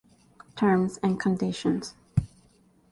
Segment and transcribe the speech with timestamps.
[0.55, 1.93] Terms and Conditions